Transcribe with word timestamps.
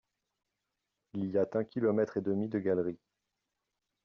Il 1.13 1.29
y 1.29 1.37
a 1.37 1.45
un 1.53 1.63
kilomètre 1.63 2.17
et 2.17 2.21
demi 2.21 2.49
de 2.49 2.57
galeries. 2.57 2.97